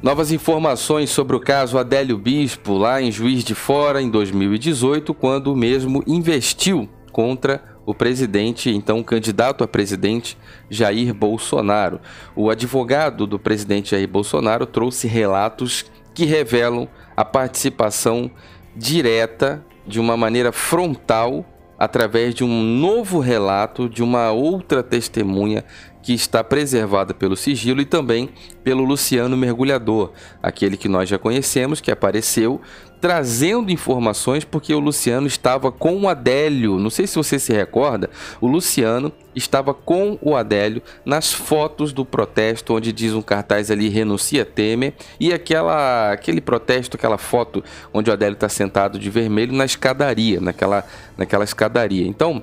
Novas 0.00 0.30
informações 0.30 1.10
sobre 1.10 1.34
o 1.34 1.40
caso 1.40 1.76
Adélio 1.76 2.16
Bispo, 2.16 2.74
lá 2.74 3.02
em 3.02 3.10
Juiz 3.10 3.42
de 3.42 3.52
Fora, 3.52 4.00
em 4.00 4.08
2018, 4.08 5.12
quando 5.12 5.52
o 5.52 5.56
mesmo 5.56 6.04
investiu 6.06 6.88
contra 7.10 7.60
o 7.84 7.92
presidente, 7.92 8.70
então 8.70 9.02
candidato 9.02 9.64
a 9.64 9.66
presidente, 9.66 10.38
Jair 10.70 11.12
Bolsonaro. 11.12 12.00
O 12.36 12.48
advogado 12.48 13.26
do 13.26 13.40
presidente 13.40 13.90
Jair 13.90 14.06
Bolsonaro 14.06 14.66
trouxe 14.66 15.08
relatos 15.08 15.84
que 16.14 16.24
revelam 16.24 16.86
a 17.16 17.24
participação 17.24 18.30
direta, 18.76 19.64
de 19.84 19.98
uma 19.98 20.16
maneira 20.16 20.52
frontal, 20.52 21.44
através 21.76 22.34
de 22.34 22.44
um 22.44 22.62
novo 22.62 23.18
relato 23.18 23.88
de 23.88 24.02
uma 24.02 24.30
outra 24.30 24.80
testemunha 24.80 25.64
que 26.02 26.12
está 26.12 26.42
preservada 26.42 27.12
pelo 27.12 27.36
sigilo 27.36 27.80
e 27.80 27.84
também 27.84 28.30
pelo 28.62 28.84
Luciano 28.84 29.36
Mergulhador, 29.36 30.12
aquele 30.42 30.76
que 30.76 30.88
nós 30.88 31.08
já 31.08 31.18
conhecemos, 31.18 31.80
que 31.80 31.90
apareceu 31.90 32.60
trazendo 33.00 33.70
informações 33.70 34.44
porque 34.44 34.74
o 34.74 34.80
Luciano 34.80 35.26
estava 35.26 35.70
com 35.70 36.02
o 36.02 36.08
Adélio. 36.08 36.78
Não 36.78 36.90
sei 36.90 37.06
se 37.06 37.16
você 37.16 37.38
se 37.38 37.52
recorda, 37.52 38.10
o 38.40 38.46
Luciano 38.46 39.12
estava 39.34 39.72
com 39.72 40.18
o 40.20 40.34
Adélio 40.34 40.82
nas 41.04 41.32
fotos 41.32 41.92
do 41.92 42.04
protesto 42.04 42.74
onde 42.74 42.92
diz 42.92 43.14
um 43.14 43.22
cartaz 43.22 43.70
ali 43.70 43.88
renuncia 43.88 44.44
Temer 44.44 44.94
e 45.20 45.32
aquela 45.32 46.12
aquele 46.12 46.40
protesto, 46.40 46.96
aquela 46.96 47.18
foto 47.18 47.62
onde 47.92 48.10
o 48.10 48.12
Adélio 48.12 48.34
está 48.34 48.48
sentado 48.48 48.98
de 48.98 49.08
vermelho 49.10 49.52
na 49.52 49.64
escadaria, 49.64 50.40
naquela 50.40 50.84
naquela 51.16 51.44
escadaria. 51.44 52.06
Então, 52.06 52.42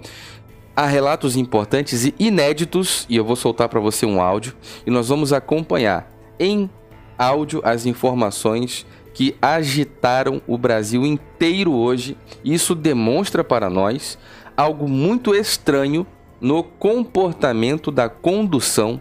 há 0.75 0.85
relatos 0.85 1.35
importantes 1.35 2.05
e 2.05 2.13
inéditos 2.19 3.05
e 3.07 3.15
eu 3.15 3.23
vou 3.23 3.35
soltar 3.35 3.69
para 3.69 3.79
você 3.79 4.05
um 4.05 4.21
áudio 4.21 4.55
e 4.85 4.91
nós 4.91 5.07
vamos 5.07 5.31
acompanhar 5.31 6.11
em 6.39 6.69
áudio 7.17 7.61
as 7.63 7.85
informações 7.85 8.85
que 9.13 9.35
agitaram 9.41 10.41
o 10.45 10.57
Brasil 10.57 11.05
inteiro 11.05 11.71
hoje. 11.71 12.17
Isso 12.43 12.75
demonstra 12.75 13.43
para 13.43 13.69
nós 13.69 14.17
algo 14.57 14.89
muito 14.89 15.33
estranho 15.33 16.05
no 16.41 16.61
comportamento 16.63 17.89
da 17.91 18.09
condução 18.09 18.99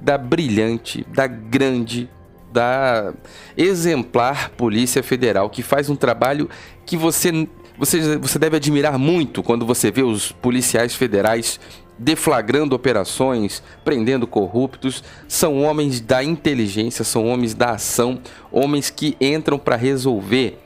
da 0.00 0.18
brilhante, 0.18 1.06
da 1.14 1.28
grande, 1.28 2.10
da 2.52 3.14
exemplar 3.56 4.50
Polícia 4.50 5.00
Federal, 5.00 5.48
que 5.48 5.62
faz 5.62 5.88
um 5.88 5.94
trabalho 5.94 6.50
que 6.84 6.96
você 6.96 7.48
você, 7.78 8.16
você 8.18 8.38
deve 8.38 8.56
admirar 8.56 8.98
muito 8.98 9.42
quando 9.42 9.66
você 9.66 9.90
vê 9.90 10.02
os 10.02 10.32
policiais 10.32 10.94
federais 10.94 11.58
deflagrando 11.98 12.74
operações, 12.74 13.62
prendendo 13.84 14.26
corruptos. 14.26 15.02
São 15.28 15.62
homens 15.62 16.00
da 16.00 16.22
inteligência, 16.22 17.04
são 17.04 17.26
homens 17.26 17.54
da 17.54 17.70
ação, 17.70 18.20
homens 18.50 18.90
que 18.90 19.16
entram 19.20 19.58
para 19.58 19.76
resolver. 19.76 20.58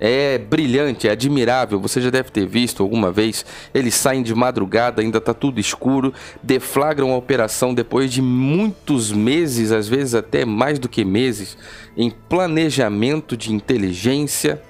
É 0.00 0.38
brilhante, 0.38 1.08
é 1.08 1.12
admirável. 1.12 1.80
Você 1.80 2.00
já 2.00 2.10
deve 2.10 2.30
ter 2.30 2.46
visto 2.46 2.82
alguma 2.82 3.10
vez. 3.10 3.44
Eles 3.72 3.94
saem 3.94 4.22
de 4.22 4.34
madrugada, 4.34 5.00
ainda 5.00 5.18
está 5.18 5.32
tudo 5.32 5.60
escuro, 5.60 6.12
deflagram 6.42 7.12
a 7.12 7.16
operação 7.16 7.72
depois 7.72 8.12
de 8.12 8.20
muitos 8.20 9.12
meses, 9.12 9.72
às 9.72 9.88
vezes 9.88 10.14
até 10.14 10.44
mais 10.44 10.78
do 10.78 10.88
que 10.88 11.04
meses, 11.04 11.56
em 11.96 12.10
planejamento 12.10 13.36
de 13.36 13.52
inteligência 13.52 14.60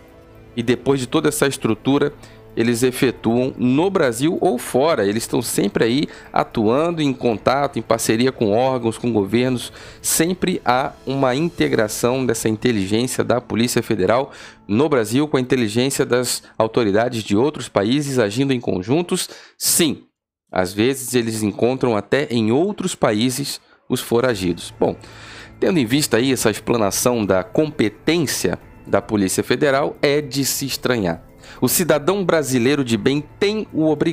e 0.57 0.63
depois 0.63 1.01
de 1.01 1.07
toda 1.07 1.29
essa 1.29 1.47
estrutura, 1.47 2.13
eles 2.57 2.83
efetuam 2.83 3.53
no 3.57 3.91
Brasil 3.91 4.39
ou 4.41 4.59
fora. 4.59 5.05
Eles 5.05 5.25
estão 5.25 5.43
sempre 5.43 5.85
aí 5.85 6.09
atuando 6.33 7.03
em 7.03 7.13
contato, 7.13 7.79
em 7.79 7.83
parceria 7.83 8.31
com 8.31 8.53
órgãos, 8.53 8.97
com 8.97 9.13
governos. 9.13 9.73
Sempre 10.01 10.61
há 10.65 10.93
uma 11.07 11.35
integração 11.35 12.25
dessa 12.25 12.49
inteligência 12.49 13.25
da 13.25 13.41
Polícia 13.41 13.83
Federal 13.83 14.33
no 14.69 14.89
Brasil 14.89 15.27
com 15.27 15.37
a 15.37 15.41
inteligência 15.41 16.07
das 16.07 16.43
autoridades 16.57 17.23
de 17.23 17.37
outros 17.37 17.69
países 17.69 18.19
agindo 18.19 18.53
em 18.53 18.61
conjuntos. 18.61 19.29
Sim, 19.59 20.05
às 20.51 20.73
vezes 20.73 21.15
eles 21.15 21.43
encontram 21.43 21.97
até 21.97 22.29
em 22.31 22.53
outros 22.53 22.95
países 22.95 23.61
os 23.89 24.01
foragidos. 24.01 24.73
Bom, 24.79 24.97
tendo 25.59 25.79
em 25.79 25.85
vista 25.85 26.17
aí 26.17 26.33
essa 26.33 26.51
explanação 26.51 27.27
da 27.27 27.43
competência 27.43 28.59
da 28.87 29.01
Polícia 29.01 29.43
Federal 29.43 29.97
é 30.03 30.21
de 30.21 30.45
se 30.45 30.67
estranhar. 30.67 31.23
O 31.61 31.69
cidadão 31.69 32.25
brasileiro 32.25 32.85
de 32.85 32.97
bem 32.97 33.23
tem 33.39 33.67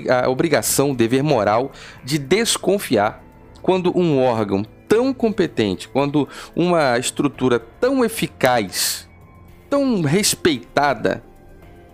a 0.09 0.29
obrigação, 0.29 0.91
o 0.91 0.95
dever 0.95 1.23
moral 1.23 1.71
de 2.03 2.17
desconfiar 2.17 3.23
quando 3.61 3.97
um 3.97 4.19
órgão 4.19 4.65
tão 4.87 5.13
competente, 5.13 5.87
quando 5.87 6.27
uma 6.55 6.97
estrutura 6.97 7.59
tão 7.59 8.03
eficaz, 8.03 9.07
tão 9.69 10.01
respeitada, 10.01 11.23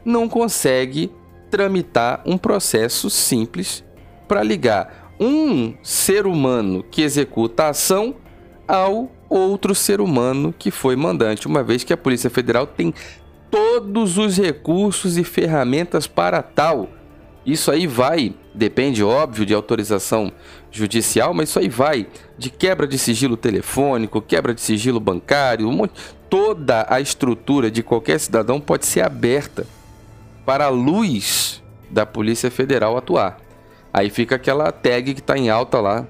não 0.03 0.27
consegue 0.27 1.11
tramitar 1.51 2.21
um 2.25 2.37
processo 2.37 3.09
simples 3.09 3.83
para 4.27 4.43
ligar 4.43 5.13
um 5.19 5.73
ser 5.81 6.25
humano 6.25 6.83
que 6.83 7.01
executa 7.01 7.65
a 7.65 7.69
ação 7.69 8.15
ao 8.67 9.11
outro 9.29 9.75
ser 9.75 10.01
humano 10.01 10.53
que 10.57 10.71
foi 10.71 10.95
mandante, 10.95 11.47
uma 11.47 11.63
vez 11.63 11.83
que 11.83 11.93
a 11.93 11.97
Polícia 11.97 12.29
Federal 12.29 12.65
tem 12.65 12.93
todos 13.49 14.17
os 14.17 14.37
recursos 14.37 15.17
e 15.17 15.23
ferramentas 15.23 16.07
para 16.07 16.41
tal. 16.41 16.89
Isso 17.45 17.71
aí 17.71 17.87
vai, 17.87 18.35
depende, 18.53 19.03
óbvio, 19.03 19.45
de 19.45 19.53
autorização 19.53 20.31
judicial, 20.69 21.33
mas 21.33 21.49
isso 21.49 21.59
aí 21.59 21.69
vai 21.69 22.07
de 22.37 22.49
quebra 22.49 22.85
de 22.85 22.97
sigilo 22.97 23.37
telefônico, 23.37 24.21
quebra 24.21 24.53
de 24.53 24.59
sigilo 24.59 24.99
bancário, 24.99 25.69
um 25.69 25.87
toda 26.29 26.85
a 26.89 26.99
estrutura 26.99 27.71
de 27.71 27.81
qualquer 27.81 28.19
cidadão 28.19 28.59
pode 28.59 28.85
ser 28.85 29.01
aberta 29.01 29.65
para 30.45 30.65
a 30.65 30.69
luz 30.69 31.63
da 31.89 32.05
Polícia 32.05 32.51
Federal 32.51 32.97
atuar. 32.97 33.39
Aí 33.93 34.09
fica 34.09 34.35
aquela 34.35 34.71
tag 34.71 35.13
que 35.13 35.21
está 35.21 35.37
em 35.37 35.49
alta 35.49 35.79
lá 35.79 36.05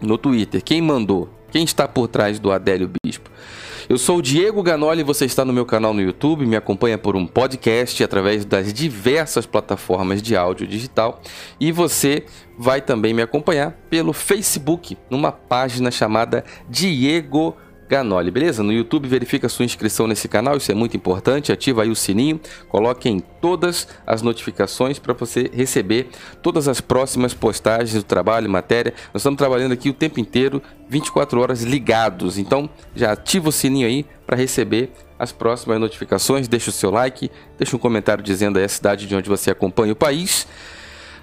no 0.00 0.16
Twitter. 0.16 0.62
Quem 0.62 0.80
mandou? 0.80 1.28
Quem 1.50 1.64
está 1.64 1.88
por 1.88 2.06
trás 2.08 2.38
do 2.38 2.52
Adélio 2.52 2.90
Bispo? 3.04 3.30
Eu 3.88 3.98
sou 3.98 4.18
o 4.18 4.22
Diego 4.22 4.62
Ganoli 4.62 5.00
e 5.00 5.04
você 5.04 5.24
está 5.24 5.44
no 5.44 5.52
meu 5.52 5.66
canal 5.66 5.92
no 5.92 6.00
YouTube, 6.00 6.46
me 6.46 6.54
acompanha 6.54 6.96
por 6.96 7.16
um 7.16 7.26
podcast 7.26 8.04
através 8.04 8.44
das 8.44 8.72
diversas 8.72 9.46
plataformas 9.46 10.22
de 10.22 10.36
áudio 10.36 10.64
digital 10.64 11.20
e 11.58 11.72
você 11.72 12.24
vai 12.56 12.80
também 12.80 13.12
me 13.12 13.20
acompanhar 13.20 13.72
pelo 13.90 14.12
Facebook, 14.12 14.96
numa 15.10 15.32
página 15.32 15.90
chamada 15.90 16.44
Diego 16.68 17.50
Ganoli 17.50 17.69
Ganoli, 17.90 18.30
beleza? 18.30 18.62
No 18.62 18.72
YouTube 18.72 19.08
verifica 19.08 19.48
sua 19.48 19.64
inscrição 19.64 20.06
nesse 20.06 20.28
canal, 20.28 20.56
isso 20.56 20.70
é 20.70 20.74
muito 20.76 20.96
importante, 20.96 21.50
ativa 21.50 21.82
aí 21.82 21.90
o 21.90 21.96
sininho, 21.96 22.40
coloque 22.68 23.08
em 23.08 23.18
todas 23.18 23.88
as 24.06 24.22
notificações 24.22 25.00
para 25.00 25.12
você 25.12 25.50
receber 25.52 26.08
todas 26.40 26.68
as 26.68 26.80
próximas 26.80 27.34
postagens 27.34 27.94
do 27.94 28.04
trabalho, 28.04 28.48
matéria. 28.48 28.94
Nós 29.12 29.22
estamos 29.22 29.36
trabalhando 29.36 29.72
aqui 29.72 29.90
o 29.90 29.92
tempo 29.92 30.20
inteiro, 30.20 30.62
24 30.88 31.40
horas 31.40 31.64
ligados, 31.64 32.38
então 32.38 32.70
já 32.94 33.10
ativa 33.10 33.48
o 33.48 33.52
sininho 33.52 33.88
aí 33.88 34.06
para 34.24 34.36
receber 34.36 34.92
as 35.18 35.32
próximas 35.32 35.80
notificações, 35.80 36.46
deixa 36.46 36.70
o 36.70 36.72
seu 36.72 36.92
like, 36.92 37.28
deixa 37.58 37.74
um 37.74 37.78
comentário 37.80 38.22
dizendo 38.22 38.56
aí 38.56 38.64
a 38.64 38.68
cidade 38.68 39.04
de 39.04 39.16
onde 39.16 39.28
você 39.28 39.50
acompanha 39.50 39.92
o 39.92 39.96
país. 39.96 40.46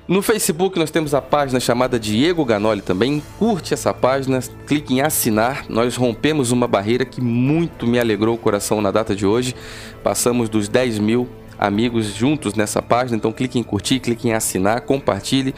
No 0.08 0.22
Facebook 0.22 0.80
nós 0.80 0.90
temos 0.90 1.14
a 1.14 1.22
página 1.22 1.60
chamada 1.60 2.00
Diego 2.00 2.46
Ganoli 2.46 2.82
também. 2.82 3.22
Curte 3.38 3.74
essa 3.74 3.94
página, 3.94 4.40
clique 4.66 4.94
em 4.94 5.02
assinar. 5.02 5.66
Nós 5.68 5.98
rompemos 5.98 6.50
uma 6.50 6.66
barreira 6.66 7.04
que 7.04 7.20
muito 7.20 7.86
me 7.86 8.00
alegrou 8.00 8.36
o 8.36 8.38
coração 8.38 8.82
na 8.82 8.90
data 8.90 9.14
de 9.14 9.26
hoje. 9.26 9.54
Passamos 10.02 10.48
dos 10.48 10.70
10 10.70 11.00
mil 11.00 11.28
amigos 11.60 12.06
juntos 12.16 12.54
nessa 12.54 12.82
página. 12.82 13.18
Então 13.18 13.34
clique 13.34 13.60
em 13.60 13.64
curtir, 13.64 14.00
clique 14.00 14.30
em 14.30 14.34
assinar, 14.34 14.80
compartilhe 14.80 15.54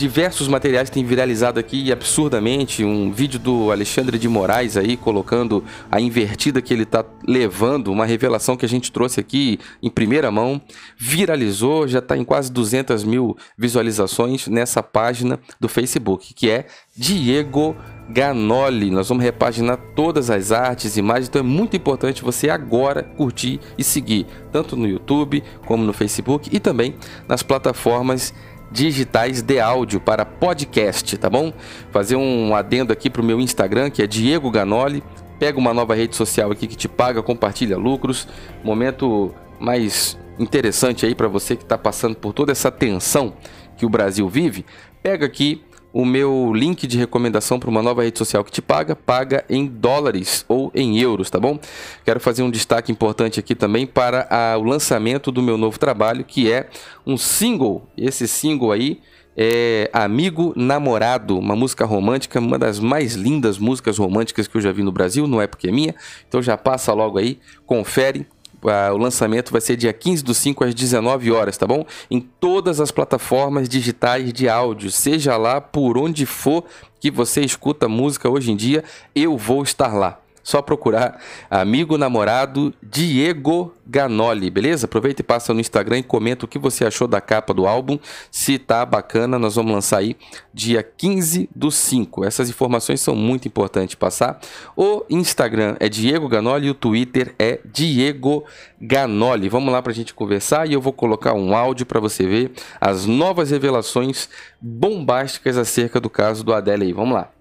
diversos 0.00 0.48
materiais 0.48 0.88
têm 0.88 1.04
viralizado 1.04 1.60
aqui 1.60 1.92
absurdamente. 1.92 2.82
Um 2.82 3.12
vídeo 3.12 3.38
do 3.38 3.70
Alexandre 3.70 4.18
de 4.18 4.26
Moraes 4.30 4.78
aí 4.78 4.96
colocando 4.96 5.62
a 5.90 6.00
invertida 6.00 6.62
que 6.62 6.72
ele 6.72 6.84
está 6.84 7.04
levando, 7.28 7.92
uma 7.92 8.06
revelação 8.06 8.56
que 8.56 8.64
a 8.64 8.68
gente 8.68 8.90
trouxe 8.90 9.20
aqui 9.20 9.58
em 9.82 9.90
primeira 9.90 10.30
mão. 10.30 10.58
Viralizou, 10.96 11.86
já 11.86 11.98
está 11.98 12.16
em 12.16 12.24
quase 12.24 12.50
200 12.50 13.04
mil 13.04 13.36
visualizações 13.58 14.48
nessa 14.48 14.82
página 14.82 15.38
do 15.60 15.68
Facebook, 15.68 16.32
que 16.32 16.48
é 16.48 16.64
Diego 16.96 17.76
Ganoli. 18.08 18.90
Nós 18.90 19.08
vamos 19.08 19.22
repaginar 19.22 19.76
todas 19.94 20.30
as 20.30 20.50
artes, 20.50 20.96
imagens, 20.96 21.28
então 21.28 21.40
é 21.40 21.44
muito 21.44 21.76
importante 21.76 22.22
você 22.22 22.48
agora 22.48 23.02
curtir 23.02 23.60
e 23.76 23.84
seguir, 23.84 24.26
tanto 24.50 24.76
no 24.76 24.88
YouTube 24.88 25.42
como 25.66 25.84
no 25.84 25.92
Facebook 25.92 26.48
e 26.50 26.58
também 26.58 26.94
nas 27.28 27.42
plataformas 27.42 28.32
digitais 28.70 29.42
de 29.42 29.58
áudio 29.58 30.00
para 30.00 30.24
podcast, 30.24 31.16
tá 31.16 31.28
bom? 31.28 31.52
Fazer 31.90 32.16
um 32.16 32.54
adendo 32.54 32.92
aqui 32.92 33.10
para 33.10 33.20
o 33.20 33.24
meu 33.24 33.40
Instagram, 33.40 33.90
que 33.90 34.02
é 34.02 34.06
Diego 34.06 34.50
Ganoli. 34.50 35.02
Pega 35.38 35.58
uma 35.58 35.72
nova 35.72 35.94
rede 35.94 36.14
social 36.14 36.50
aqui 36.50 36.66
que 36.66 36.76
te 36.76 36.88
paga, 36.88 37.22
compartilha 37.22 37.76
lucros. 37.76 38.28
Momento 38.62 39.34
mais 39.58 40.18
interessante 40.38 41.04
aí 41.04 41.14
para 41.14 41.28
você 41.28 41.56
que 41.56 41.62
está 41.62 41.76
passando 41.76 42.14
por 42.14 42.32
toda 42.32 42.52
essa 42.52 42.70
tensão 42.70 43.34
que 43.76 43.84
o 43.84 43.88
Brasil 43.88 44.28
vive. 44.28 44.64
Pega 45.02 45.26
aqui 45.26 45.62
o 45.92 46.04
meu 46.04 46.52
link 46.54 46.86
de 46.86 46.96
recomendação 46.96 47.58
para 47.58 47.70
uma 47.70 47.82
nova 47.82 48.02
rede 48.02 48.18
social 48.18 48.44
que 48.44 48.50
te 48.50 48.62
paga, 48.62 48.94
paga 48.94 49.44
em 49.48 49.66
dólares 49.66 50.44
ou 50.48 50.70
em 50.74 50.98
euros, 50.98 51.30
tá 51.30 51.40
bom? 51.40 51.58
Quero 52.04 52.20
fazer 52.20 52.42
um 52.42 52.50
destaque 52.50 52.92
importante 52.92 53.40
aqui 53.40 53.54
também 53.54 53.86
para 53.86 54.26
a, 54.30 54.56
o 54.56 54.62
lançamento 54.62 55.32
do 55.32 55.42
meu 55.42 55.58
novo 55.58 55.78
trabalho, 55.78 56.24
que 56.24 56.50
é 56.50 56.68
um 57.06 57.16
single. 57.16 57.86
Esse 57.96 58.28
single 58.28 58.72
aí 58.72 59.00
é 59.36 59.88
Amigo 59.92 60.52
Namorado, 60.56 61.38
uma 61.38 61.56
música 61.56 61.84
romântica, 61.84 62.38
uma 62.38 62.58
das 62.58 62.78
mais 62.78 63.14
lindas 63.14 63.58
músicas 63.58 63.98
românticas 63.98 64.46
que 64.46 64.56
eu 64.56 64.60
já 64.60 64.72
vi 64.72 64.82
no 64.82 64.92
Brasil, 64.92 65.26
não 65.26 65.40
é 65.40 65.46
porque 65.46 65.68
é 65.68 65.72
minha, 65.72 65.94
então 66.28 66.42
já 66.42 66.56
passa 66.56 66.92
logo 66.92 67.18
aí, 67.18 67.38
confere, 67.64 68.26
o 68.62 68.96
lançamento 68.96 69.50
vai 69.50 69.60
ser 69.60 69.76
dia 69.76 69.92
15 69.92 70.22
do 70.22 70.34
5 70.34 70.64
às 70.64 70.74
19 70.74 71.30
horas, 71.32 71.56
tá 71.56 71.66
bom? 71.66 71.84
Em 72.10 72.20
todas 72.20 72.80
as 72.80 72.90
plataformas 72.90 73.68
digitais 73.68 74.32
de 74.32 74.48
áudio, 74.48 74.90
seja 74.90 75.36
lá 75.36 75.60
por 75.60 75.96
onde 75.96 76.26
for 76.26 76.64
que 77.00 77.10
você 77.10 77.40
escuta 77.40 77.88
música 77.88 78.28
hoje 78.28 78.52
em 78.52 78.56
dia, 78.56 78.84
eu 79.14 79.36
vou 79.36 79.62
estar 79.62 79.94
lá. 79.94 80.19
Só 80.42 80.62
procurar 80.62 81.20
amigo 81.50 81.98
namorado 81.98 82.72
Diego 82.82 83.74
Ganoli, 83.86 84.50
beleza? 84.50 84.86
Aproveita 84.86 85.20
e 85.20 85.24
passa 85.24 85.52
no 85.52 85.60
Instagram 85.60 85.98
e 85.98 86.02
comenta 86.02 86.44
o 86.44 86.48
que 86.48 86.58
você 86.58 86.84
achou 86.84 87.08
da 87.08 87.20
capa 87.20 87.52
do 87.52 87.66
álbum. 87.66 87.98
Se 88.30 88.58
tá 88.58 88.86
bacana, 88.86 89.38
nós 89.38 89.56
vamos 89.56 89.72
lançar 89.72 89.98
aí 89.98 90.16
dia 90.54 90.82
15 90.82 91.50
do 91.54 91.70
5. 91.70 92.24
Essas 92.24 92.48
informações 92.48 93.00
são 93.00 93.16
muito 93.16 93.48
importantes 93.48 93.96
passar. 93.96 94.40
O 94.76 95.04
Instagram 95.10 95.76
é 95.80 95.88
Diego 95.88 96.28
Ganoli 96.28 96.68
e 96.68 96.70
o 96.70 96.74
Twitter 96.74 97.34
é 97.38 97.60
Diego 97.64 98.44
Ganoli. 98.80 99.48
Vamos 99.48 99.72
lá 99.72 99.82
pra 99.82 99.92
gente 99.92 100.14
conversar 100.14 100.68
e 100.68 100.72
eu 100.72 100.80
vou 100.80 100.92
colocar 100.92 101.34
um 101.34 101.54
áudio 101.54 101.84
para 101.84 101.98
você 101.98 102.26
ver 102.26 102.52
as 102.80 103.06
novas 103.06 103.50
revelações 103.50 104.28
bombásticas 104.60 105.58
acerca 105.58 106.00
do 106.00 106.08
caso 106.08 106.44
do 106.44 106.54
Adele 106.54 106.84
aí. 106.84 106.92
Vamos 106.92 107.14
lá. 107.14 107.39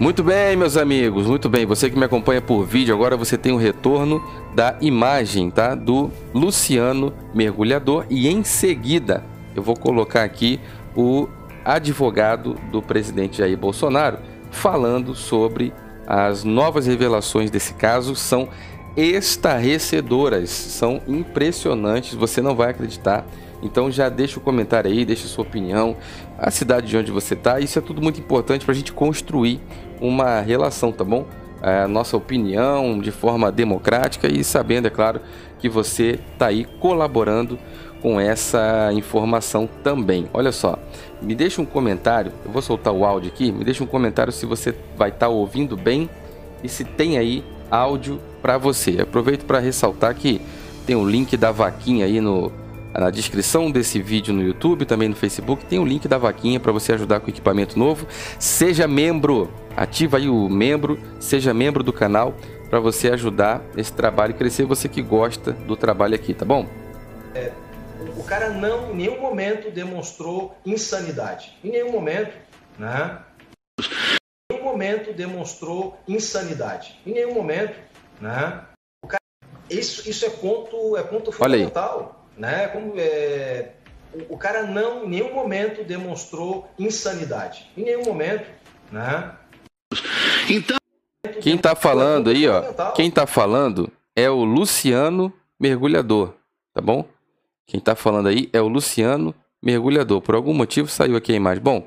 Muito 0.00 0.22
bem, 0.22 0.54
meus 0.54 0.76
amigos, 0.76 1.26
muito 1.26 1.48
bem. 1.48 1.66
Você 1.66 1.90
que 1.90 1.98
me 1.98 2.04
acompanha 2.04 2.40
por 2.40 2.64
vídeo, 2.64 2.94
agora 2.94 3.16
você 3.16 3.36
tem 3.36 3.50
o 3.50 3.56
retorno 3.56 4.22
da 4.54 4.76
imagem, 4.80 5.50
tá? 5.50 5.74
Do 5.74 6.08
Luciano 6.32 7.12
Mergulhador 7.34 8.06
e 8.08 8.28
em 8.28 8.44
seguida 8.44 9.24
eu 9.56 9.62
vou 9.62 9.76
colocar 9.76 10.22
aqui 10.22 10.60
o 10.94 11.28
advogado 11.64 12.54
do 12.70 12.80
presidente 12.80 13.38
Jair 13.38 13.58
Bolsonaro 13.58 14.18
falando 14.52 15.16
sobre 15.16 15.72
as 16.06 16.44
novas 16.44 16.86
revelações 16.86 17.50
desse 17.50 17.74
caso 17.74 18.14
são 18.14 18.48
estarrecedoras, 18.96 20.48
são 20.48 21.02
impressionantes, 21.08 22.14
você 22.14 22.40
não 22.40 22.54
vai 22.54 22.70
acreditar. 22.70 23.26
Então 23.60 23.90
já 23.90 24.08
deixa 24.08 24.38
o 24.38 24.42
comentário 24.42 24.88
aí, 24.88 25.04
deixa 25.04 25.26
sua 25.26 25.42
opinião, 25.42 25.96
a 26.38 26.50
cidade 26.50 26.86
de 26.86 26.96
onde 26.96 27.10
você 27.10 27.34
está. 27.34 27.58
Isso 27.58 27.78
é 27.78 27.82
tudo 27.82 28.00
muito 28.00 28.20
importante 28.20 28.64
para 28.64 28.72
a 28.72 28.76
gente 28.76 28.92
construir 28.92 29.60
uma 30.00 30.40
relação, 30.40 30.92
tá 30.92 31.02
bom? 31.02 31.26
É, 31.60 31.82
a 31.82 31.88
nossa 31.88 32.16
opinião 32.16 33.00
de 33.00 33.10
forma 33.10 33.50
democrática 33.50 34.32
e 34.32 34.44
sabendo, 34.44 34.86
é 34.86 34.90
claro, 34.90 35.20
que 35.58 35.68
você 35.68 36.20
está 36.32 36.46
aí 36.46 36.64
colaborando 36.78 37.58
com 38.00 38.20
essa 38.20 38.90
informação 38.92 39.68
também. 39.82 40.28
Olha 40.32 40.52
só, 40.52 40.78
me 41.20 41.34
deixa 41.34 41.60
um 41.60 41.66
comentário, 41.66 42.32
eu 42.44 42.52
vou 42.52 42.62
soltar 42.62 42.92
o 42.92 43.04
áudio 43.04 43.32
aqui, 43.32 43.50
me 43.50 43.64
deixa 43.64 43.82
um 43.82 43.88
comentário 43.88 44.32
se 44.32 44.46
você 44.46 44.72
vai 44.96 45.08
estar 45.08 45.26
tá 45.26 45.28
ouvindo 45.28 45.76
bem 45.76 46.08
e 46.62 46.68
se 46.68 46.84
tem 46.84 47.18
aí 47.18 47.44
áudio 47.68 48.20
para 48.40 48.56
você. 48.56 49.00
Aproveito 49.00 49.44
para 49.44 49.58
ressaltar 49.58 50.14
que 50.14 50.40
tem 50.86 50.94
o 50.94 51.04
link 51.04 51.36
da 51.36 51.50
vaquinha 51.50 52.06
aí 52.06 52.20
no, 52.20 52.52
na 52.92 53.10
descrição 53.10 53.70
desse 53.70 54.00
vídeo 54.00 54.32
no 54.34 54.42
YouTube, 54.42 54.84
também 54.84 55.08
no 55.08 55.16
Facebook, 55.16 55.64
tem 55.64 55.78
o 55.78 55.84
link 55.84 56.08
da 56.08 56.18
vaquinha 56.18 56.58
para 56.58 56.72
você 56.72 56.92
ajudar 56.92 57.20
com 57.20 57.26
o 57.26 57.30
equipamento 57.30 57.78
novo. 57.78 58.06
Seja 58.38 58.88
membro 58.88 59.50
Ativa 59.78 60.16
aí 60.16 60.28
o 60.28 60.48
membro, 60.48 60.98
seja 61.20 61.54
membro 61.54 61.84
do 61.84 61.92
canal 61.92 62.34
para 62.68 62.80
você 62.80 63.10
ajudar 63.12 63.62
esse 63.76 63.92
trabalho 63.92 64.34
crescer, 64.34 64.64
você 64.64 64.88
que 64.88 65.00
gosta 65.00 65.52
do 65.52 65.76
trabalho 65.76 66.16
aqui, 66.16 66.34
tá 66.34 66.44
bom? 66.44 66.66
É, 67.32 67.52
o 68.16 68.24
cara 68.24 68.50
não 68.50 68.90
em 68.90 68.96
nenhum 68.96 69.20
momento 69.20 69.70
demonstrou 69.70 70.58
insanidade. 70.66 71.56
Em 71.62 71.70
nenhum 71.70 71.92
momento, 71.92 72.36
né? 72.76 73.20
Em 73.80 74.54
nenhum 74.54 74.64
momento 74.64 75.12
demonstrou 75.12 75.96
insanidade. 76.08 76.98
Em 77.06 77.12
nenhum 77.12 77.32
momento, 77.32 77.78
né? 78.20 78.64
Cara, 79.06 79.22
isso, 79.70 80.10
isso 80.10 80.26
é 80.26 80.30
ponto, 80.30 80.96
é 80.96 81.04
ponto 81.04 81.30
fundamental, 81.30 82.17
né? 82.38 82.68
Como 82.68 82.94
é, 82.96 83.72
o, 84.14 84.34
o 84.34 84.38
cara 84.38 84.62
não 84.62 85.04
em 85.04 85.08
nenhum 85.08 85.34
momento 85.34 85.84
demonstrou 85.84 86.68
insanidade. 86.78 87.70
Em 87.76 87.82
nenhum 87.82 88.04
momento, 88.04 88.48
né? 88.90 89.32
Então, 90.48 90.76
quem 91.42 91.56
está 91.56 91.74
falando 91.74 92.30
aí, 92.30 92.48
ó, 92.48 92.92
quem 92.92 93.08
está 93.08 93.26
falando 93.26 93.90
é 94.16 94.30
o 94.30 94.44
Luciano 94.44 95.32
Mergulhador, 95.60 96.34
tá 96.72 96.80
bom? 96.80 97.04
Quem 97.66 97.78
está 97.78 97.94
falando 97.94 98.28
aí 98.28 98.48
é 98.52 98.60
o 98.60 98.68
Luciano 98.68 99.34
Mergulhador. 99.62 100.22
Por 100.22 100.34
algum 100.34 100.54
motivo 100.54 100.88
saiu 100.88 101.16
aqui 101.16 101.32
a 101.32 101.36
imagem. 101.36 101.62
Bom, 101.62 101.86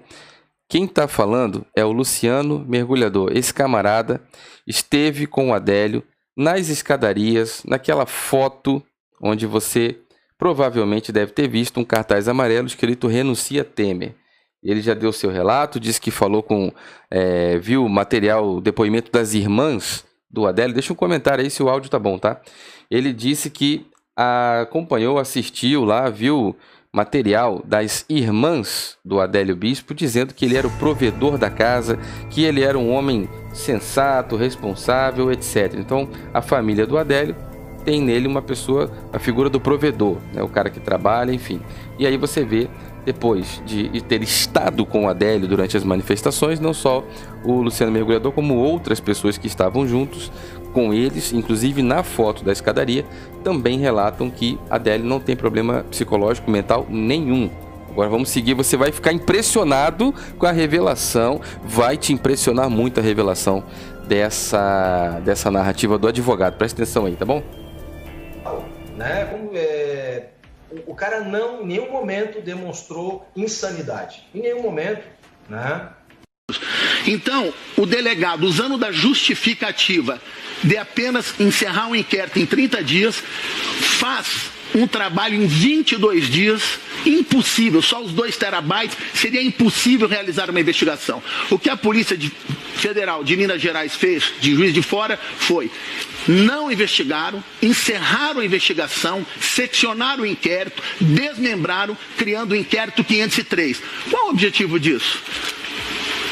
quem 0.70 0.86
está 0.86 1.08
falando 1.08 1.66
é 1.76 1.84
o 1.84 1.92
Luciano 1.92 2.64
Mergulhador. 2.68 3.32
Esse 3.36 3.54
camarada 3.54 4.22
esteve 4.68 5.26
com 5.26 5.50
o 5.50 5.54
Adélio 5.54 6.04
nas 6.38 6.70
escadarias, 6.70 7.64
naquela 7.66 8.06
foto 8.06 8.82
onde 9.22 9.46
você 9.46 10.00
provavelmente 10.42 11.12
deve 11.12 11.34
ter 11.34 11.48
visto 11.48 11.80
um 11.80 11.84
cartaz 11.84 12.28
amarelo 12.28 12.66
escrito 12.66 13.06
Renuncia 13.06 13.64
Temer. 13.64 14.16
Ele 14.64 14.82
já 14.82 14.96
deu 14.96 15.14
seu 15.14 15.30
relato, 15.30 15.80
disse 15.80 16.02
que 16.02 16.10
falou 16.10 16.42
com. 16.42 16.72
É, 17.12 17.60
viu 17.60 17.88
material, 17.88 18.60
depoimento 18.60 19.12
das 19.12 19.36
irmãs 19.36 20.04
do 20.32 20.48
Adélio. 20.48 20.74
Deixa 20.74 20.94
um 20.94 20.96
comentário 20.96 21.44
aí 21.44 21.50
se 21.52 21.62
o 21.62 21.70
áudio 21.70 21.92
tá 21.92 22.00
bom, 22.00 22.18
tá? 22.18 22.42
Ele 22.90 23.14
disse 23.14 23.52
que 23.52 23.86
acompanhou, 24.16 25.20
assistiu 25.20 25.86
lá, 25.86 26.10
viu 26.10 26.56
material 26.92 27.62
das 27.64 28.04
irmãs 28.10 28.98
do 29.06 29.22
Adélio 29.22 29.56
Bispo, 29.56 29.94
dizendo 29.94 30.34
que 30.34 30.46
ele 30.46 30.58
era 30.58 30.66
o 30.66 30.78
provedor 30.78 31.38
da 31.38 31.52
casa, 31.52 32.00
que 32.32 32.44
ele 32.44 32.64
era 32.64 32.80
um 32.80 32.92
homem 32.92 33.30
sensato, 33.54 34.36
responsável, 34.36 35.32
etc. 35.32 35.76
Então, 35.76 36.10
a 36.34 36.42
família 36.42 36.88
do 36.88 36.98
Adélio 36.98 37.36
tem 37.82 38.02
nele 38.02 38.28
uma 38.28 38.42
pessoa, 38.42 38.90
a 39.12 39.20
figura 39.20 39.50
do 39.50 39.60
provedor, 39.60 40.18
né? 40.34 40.42
o 40.42 40.48
cara 40.48 40.70
que 40.70 40.80
trabalha, 40.80 41.34
enfim. 41.34 41.62
E 42.00 42.06
aí 42.06 42.18
você 42.18 42.44
vê 42.44 42.70
depois 43.06 43.62
de 43.66 43.90
ter 44.02 44.22
estado 44.22 44.86
com 44.86 45.06
o 45.06 45.10
Adélio 45.10 45.48
durante 45.48 45.76
as 45.76 45.84
manifestações, 45.84 46.60
não 46.60 46.74
só 46.74 47.04
o 47.44 47.62
Luciano 47.62 47.92
Mergulhador, 47.92 48.32
como 48.32 48.56
outras 48.56 49.00
pessoas 49.00 49.38
que 49.38 49.48
estavam 49.48 49.88
juntos 49.88 50.32
com 50.72 50.94
eles, 50.94 51.34
inclusive 51.34 51.82
na 51.82 52.04
foto 52.04 52.44
da 52.44 52.52
escadaria, 52.52 53.06
também 53.44 53.80
relatam 53.80 54.30
que 54.30 54.58
Adélio 54.70 55.06
não 55.06 55.20
tem 55.20 55.36
problema 55.36 55.84
psicológico, 55.90 56.50
mental 56.50 56.86
nenhum. 56.90 57.50
Agora 57.90 58.10
vamos 58.10 58.30
seguir, 58.30 58.54
você 58.54 58.78
vai 58.78 58.92
ficar 58.92 59.12
impressionado 59.12 60.14
com 60.38 60.46
a 60.46 60.52
revelação, 60.52 61.42
vai 61.64 61.98
te 61.98 62.14
impressionar 62.14 62.70
muito 62.70 63.00
a 63.02 63.04
revelação 63.04 63.64
dessa, 64.08 65.20
dessa 65.26 65.52
narrativa 65.52 65.98
do 65.98 66.08
advogado. 66.08 66.56
Presta 66.56 66.82
atenção 66.82 67.06
aí, 67.06 67.18
tá 67.18 67.26
bom? 67.26 67.44
Né? 69.02 69.26
Como, 69.26 69.52
é 69.56 70.28
o, 70.86 70.96
cara 70.96 71.22
não 71.22 71.62
em 71.62 71.68
nenhum 71.68 71.92
momento 71.92 72.42
demonstrou 72.42 73.28
insanidade. 73.36 74.24
Em 74.34 74.42
nenhum 74.42 74.62
momento, 74.62 75.04
né? 75.50 75.90
Então, 77.08 77.54
o 77.78 77.86
delegado, 77.86 78.44
usando 78.44 78.78
da 78.78 78.92
justificativa 78.92 80.22
de 80.64 80.78
apenas 80.78 81.40
encerrar 81.40 81.88
o 81.88 81.92
um 81.92 81.96
inquérito 81.96 82.40
em 82.40 82.46
30 82.46 82.84
dias, 82.84 83.16
faz 83.16 84.52
um 84.76 84.88
trabalho 84.88 85.36
em 85.36 85.48
22 85.48 86.30
dias, 86.30 86.80
impossível, 87.06 87.82
só 87.82 88.02
os 88.02 88.12
2 88.12 88.38
terabytes, 88.38 88.98
seria 89.14 89.42
impossível 89.42 90.08
realizar 90.08 90.50
uma 90.50 90.60
investigação. 90.60 91.22
O 91.50 91.58
que 91.58 91.70
a 91.70 91.78
Polícia 91.78 92.18
Federal 92.76 93.24
de 93.24 93.36
Minas 93.38 93.62
Gerais 93.62 93.96
fez, 93.96 94.34
de 94.40 94.56
juiz 94.56 94.74
de 94.74 94.82
fora, 94.82 95.18
foi 95.38 95.70
não 96.28 96.72
investigaram, 96.72 97.44
encerraram 97.62 98.42
a 98.42 98.46
investigação, 98.46 99.26
seccionaram 99.40 100.24
o 100.24 100.28
inquérito, 100.28 100.82
desmembraram, 101.00 101.98
criando 102.18 102.52
o 102.52 102.56
inquérito 102.56 103.04
503. 103.04 103.82
Qual 104.10 104.28
o 104.28 104.30
objetivo 104.30 104.80
disso? 104.80 105.20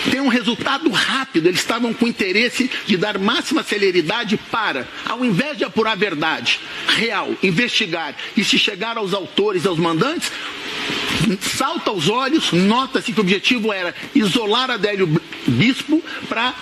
Tem 0.09 0.21
um 0.21 0.29
resultado 0.29 0.89
rápido, 0.89 1.47
eles 1.47 1.59
estavam 1.59 1.93
com 1.93 2.07
interesse 2.07 2.69
de 2.85 2.95
dar 2.95 3.19
máxima 3.19 3.61
celeridade 3.63 4.37
para, 4.49 4.87
ao 5.05 5.25
invés 5.25 5.57
de 5.57 5.65
apurar 5.65 5.91
a 5.91 5.95
verdade 5.95 6.59
real, 6.87 7.35
investigar 7.43 8.15
e 8.35 8.43
se 8.43 8.57
chegar 8.57 8.97
aos 8.97 9.13
autores, 9.13 9.65
aos 9.65 9.77
mandantes, 9.77 10.31
salta 11.37 11.89
aos 11.89 12.09
olhos, 12.09 12.51
nota-se 12.51 13.11
que 13.11 13.19
o 13.19 13.23
objetivo 13.23 13.71
era 13.73 13.93
isolar 14.15 14.71
Adélio 14.71 15.07
Bispo 15.47 16.01
para 16.27 16.53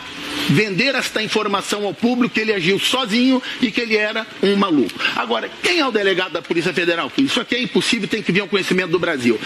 vender 0.50 0.96
esta 0.96 1.22
informação 1.22 1.86
ao 1.86 1.94
público 1.94 2.34
que 2.34 2.39
ele 2.39 2.53
agiu 2.53 2.79
sozinho 2.79 3.41
e 3.62 3.72
que 3.72 3.82
ele 3.82 3.96
era 3.96 4.25
um 4.41 4.56
maluco. 4.56 5.00
Agora, 5.15 5.50
quem 5.62 5.79
é 5.79 5.88
o 5.88 5.91
delegado 5.91 6.34
da 6.34 6.41
Polícia 6.41 6.74
Federal? 6.74 7.12
Isso 7.17 7.39
aqui 7.39 7.56
é 7.56 7.62
impossível, 7.62 8.08
tem 8.08 8.22
que 8.22 8.32
vir 8.32 8.41
ao 8.41 8.48
conhecimento 8.48 8.91
do 8.91 9.00
Brasil. 9.00 9.39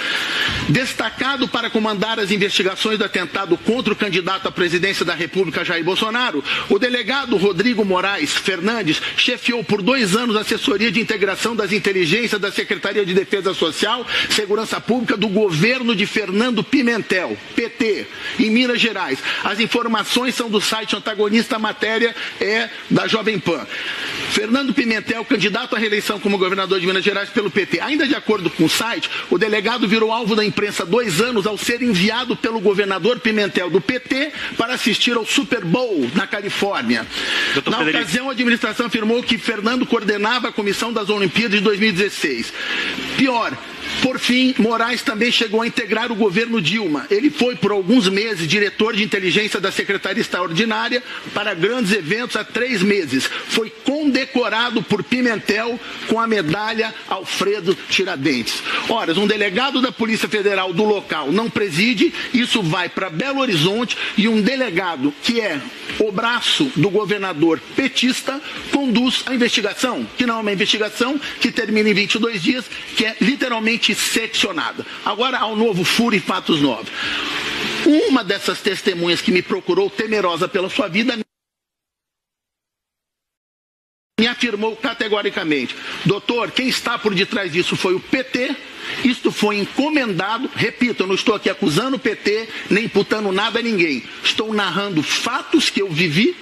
Destacado 0.69 1.47
para 1.47 1.69
comandar 1.69 2.19
as 2.19 2.31
investigações 2.31 2.97
do 2.97 3.05
atentado 3.05 3.57
contra 3.57 3.93
o 3.93 3.95
candidato 3.95 4.47
à 4.47 4.51
presidência 4.51 5.05
da 5.05 5.13
República, 5.13 5.65
Jair 5.65 5.83
Bolsonaro, 5.83 6.43
o 6.69 6.77
delegado 6.77 7.37
Rodrigo 7.37 7.83
Moraes 7.83 8.33
Fernandes 8.33 9.01
chefiou 9.17 9.63
por 9.63 9.81
dois 9.81 10.15
anos 10.15 10.35
a 10.35 10.41
assessoria 10.41 10.91
de 10.91 10.99
integração 10.99 11.55
das 11.55 11.71
inteligências 11.71 12.39
da 12.39 12.51
Secretaria 12.51 13.05
de 13.05 13.13
Defesa 13.13 13.53
Social, 13.53 14.05
Segurança 14.29 14.79
Pública 14.79 15.17
do 15.17 15.27
governo 15.27 15.95
de 15.95 16.05
Fernando 16.05 16.63
Pimentel, 16.63 17.37
PT, 17.55 18.07
em 18.39 18.49
Minas 18.49 18.79
Gerais. 18.79 19.19
As 19.43 19.59
informações 19.59 20.35
são 20.35 20.49
do 20.49 20.61
site 20.61 20.80
antagonista, 20.95 21.55
a 21.55 21.59
matéria 21.59 22.15
é 22.39 22.69
da 22.89 23.07
Jovem 23.07 23.39
Pan. 23.39 23.65
Fernando 24.31 24.73
Pimentel, 24.73 25.23
candidato 25.25 25.75
à 25.75 25.79
reeleição 25.79 26.19
como 26.19 26.37
governador 26.37 26.79
de 26.79 26.87
Minas 26.87 27.03
Gerais 27.03 27.29
pelo 27.29 27.51
PT. 27.51 27.79
Ainda 27.79 28.07
de 28.07 28.15
acordo 28.15 28.49
com 28.49 28.65
o 28.65 28.69
site, 28.69 29.09
o 29.29 29.37
delegado 29.37 29.87
virou 29.87 30.11
alvo 30.11 30.35
da 30.35 30.45
imprensa 30.45 30.85
dois 30.85 31.19
anos 31.19 31.45
ao 31.45 31.57
ser 31.57 31.81
enviado 31.81 32.35
pelo 32.35 32.59
governador 32.59 33.19
Pimentel 33.19 33.69
do 33.69 33.81
PT 33.81 34.31
para 34.57 34.73
assistir 34.73 35.15
ao 35.15 35.25
Super 35.25 35.65
Bowl 35.65 36.09
na 36.15 36.25
Califórnia. 36.25 37.05
Doutor 37.53 37.71
na 37.71 37.77
Federico. 37.79 38.03
ocasião, 38.03 38.29
a 38.29 38.31
administração 38.31 38.85
afirmou 38.85 39.21
que 39.21 39.37
Fernando 39.37 39.85
coordenava 39.85 40.49
a 40.49 40.51
comissão 40.51 40.91
das 40.93 41.09
Olimpíadas 41.09 41.57
de 41.57 41.63
2016. 41.63 42.53
Pior, 43.17 43.57
por 44.01 44.19
fim, 44.19 44.53
Moraes 44.57 45.01
também 45.01 45.31
chegou 45.31 45.61
a 45.61 45.67
integrar 45.67 46.11
o 46.11 46.15
governo 46.15 46.61
Dilma. 46.61 47.05
Ele 47.09 47.29
foi, 47.29 47.55
por 47.55 47.71
alguns 47.71 48.09
meses, 48.09 48.47
diretor 48.47 48.95
de 48.95 49.03
inteligência 49.03 49.59
da 49.59 49.71
Secretaria 49.71 50.21
Extraordinária 50.21 51.03
para 51.33 51.53
grandes 51.53 51.91
eventos 51.91 52.35
há 52.35 52.43
três 52.43 52.81
meses. 52.81 53.29
Foi 53.47 53.69
condecorado 53.69 54.81
por 54.81 55.03
Pimentel 55.03 55.79
com 56.07 56.19
a 56.19 56.27
medalha 56.27 56.93
Alfredo 57.07 57.77
Tiradentes. 57.89 58.61
Ora, 58.89 59.11
um 59.19 59.27
delegado 59.27 59.81
da 59.81 59.91
Polícia 59.91 60.27
Federal 60.27 60.73
do 60.73 60.83
local 60.83 61.31
não 61.31 61.49
preside, 61.49 62.13
isso 62.33 62.63
vai 62.63 62.89
para 62.89 63.09
Belo 63.09 63.41
Horizonte 63.41 63.97
e 64.17 64.27
um 64.27 64.41
delegado 64.41 65.13
que 65.23 65.39
é 65.39 65.61
o 65.99 66.11
braço 66.11 66.71
do 66.75 66.89
governador 66.89 67.59
petista 67.75 68.41
conduz 68.71 69.23
a 69.25 69.35
investigação, 69.35 70.07
que 70.17 70.25
não 70.25 70.37
é 70.37 70.41
uma 70.41 70.51
investigação 70.51 71.19
que 71.39 71.51
termina 71.51 71.89
em 71.89 71.93
22 71.93 72.41
dias, 72.41 72.65
que 72.95 73.05
é 73.05 73.15
literalmente 73.21 73.90
seccionada. 73.95 74.85
Agora 75.05 75.37
ao 75.37 75.55
novo 75.55 75.83
furo 75.83 76.15
e 76.15 76.19
fatos 76.19 76.61
novos. 76.61 76.89
Uma 77.85 78.23
dessas 78.23 78.61
testemunhas 78.61 79.21
que 79.21 79.31
me 79.31 79.41
procurou 79.41 79.89
temerosa 79.89 80.47
pela 80.47 80.69
sua 80.69 80.87
vida 80.87 81.17
me 84.21 84.27
afirmou 84.27 84.75
categoricamente: 84.75 85.75
doutor, 86.05 86.51
quem 86.51 86.67
está 86.67 86.97
por 86.99 87.15
detrás 87.15 87.51
disso 87.51 87.75
foi 87.75 87.95
o 87.95 87.99
PT. 87.99 88.55
Isto 89.03 89.31
foi 89.31 89.57
encomendado, 89.57 90.49
repito, 90.53 91.03
eu 91.03 91.07
não 91.07 91.15
estou 91.15 91.33
aqui 91.35 91.49
acusando 91.49 91.95
o 91.95 91.99
PT, 91.99 92.49
nem 92.69 92.85
imputando 92.85 93.31
nada 93.31 93.59
a 93.59 93.61
ninguém. 93.61 94.03
Estou 94.23 94.53
narrando 94.53 95.01
fatos 95.01 95.69
que 95.69 95.81
eu 95.81 95.89
vivi 95.89 96.35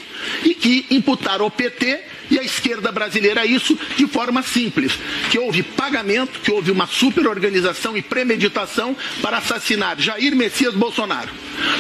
e 0.44 0.56
que 0.56 0.86
imputaram 0.90 1.46
ao 1.46 1.52
PT 1.52 2.02
e 2.30 2.40
à 2.40 2.44
esquerda 2.44 2.92
brasileira 2.92 3.46
isso 3.46 3.78
de 3.96 4.08
forma 4.08 4.42
simples, 4.42 4.94
que 5.30 5.40
houve 5.40 5.64
pagamento, 5.64 6.40
que 6.40 6.52
houve 6.52 6.72
uma 6.72 6.88
superorganização 6.88 7.98
e 7.98 8.02
premeditação 8.02 8.96
para 9.22 9.38
assassinar 9.38 10.00
Jair 10.00 10.36
Messias 10.36 10.74
Bolsonaro. 10.74 11.30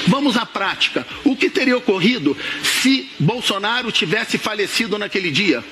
Vamos 0.07 0.37
à 0.37 0.45
prática. 0.45 1.05
O 1.23 1.35
que 1.35 1.49
teria 1.49 1.77
ocorrido 1.77 2.35
se 2.81 3.09
Bolsonaro 3.19 3.91
tivesse 3.91 4.37
falecido 4.37 4.97
naquele 4.97 5.31
dia? 5.31 5.63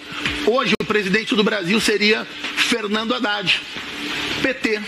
Hoje 0.45 0.73
o 0.79 0.85
presidente 0.85 1.35
do 1.35 1.43
Brasil 1.43 1.79
seria 1.79 2.25
Fernando 2.55 3.13
Haddad, 3.13 3.61
PT 4.41 4.81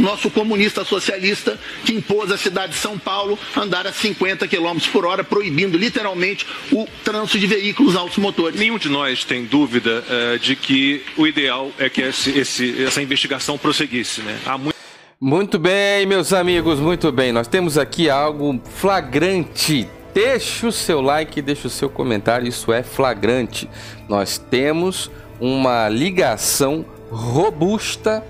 nosso 0.00 0.30
comunista 0.30 0.84
socialista 0.84 1.58
que 1.84 1.92
impôs 1.92 2.30
à 2.30 2.36
cidade 2.36 2.72
de 2.72 2.78
São 2.78 2.98
Paulo 2.98 3.38
andar 3.56 3.86
a 3.86 3.92
50 3.92 4.46
km 4.48 4.78
por 4.92 5.04
hora, 5.04 5.22
proibindo 5.22 5.76
literalmente 5.76 6.46
o 6.72 6.86
trânsito 7.04 7.38
de 7.38 7.46
veículos 7.46 7.96
automotores. 7.96 8.58
Nenhum 8.58 8.78
de 8.78 8.88
nós 8.88 9.24
tem 9.24 9.44
dúvida 9.44 10.04
uh, 10.08 10.38
de 10.38 10.56
que 10.56 11.02
o 11.16 11.26
ideal 11.26 11.70
é 11.78 11.88
que 11.88 12.02
esse, 12.02 12.30
esse, 12.38 12.82
essa 12.82 13.02
investigação 13.02 13.58
prosseguisse. 13.58 14.22
Né? 14.22 14.38
Há 14.46 14.58
muito... 14.58 14.76
muito 15.20 15.58
bem, 15.58 16.06
meus 16.06 16.32
amigos, 16.32 16.80
muito 16.80 17.12
bem. 17.12 17.32
Nós 17.32 17.46
temos 17.46 17.76
aqui 17.78 18.08
algo 18.08 18.60
flagrante 18.76 19.88
Deixe 20.12 20.66
o 20.66 20.72
seu 20.72 21.00
like, 21.00 21.40
deixe 21.40 21.66
o 21.66 21.70
seu 21.70 21.88
comentário, 21.88 22.48
isso 22.48 22.72
é 22.72 22.82
flagrante. 22.82 23.70
Nós 24.08 24.38
temos 24.38 25.10
uma 25.40 25.88
ligação 25.88 26.84
robusta, 27.10 28.24